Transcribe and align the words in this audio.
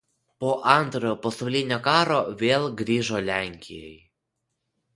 Po 0.43 0.47
Antrojo 0.75 1.17
pasaulinio 1.25 1.77
karo 1.89 2.17
vėl 2.41 2.67
grįžo 2.81 3.23
Lenkijai. 3.29 3.95